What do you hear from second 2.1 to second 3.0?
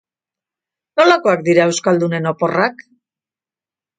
oporrak?